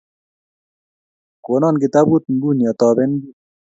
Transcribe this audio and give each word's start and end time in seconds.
Konon 1.45 1.75
kitaput 1.81 2.23
ng'ung' 2.35 2.67
atoben 2.71 3.11
kiy 3.21 3.33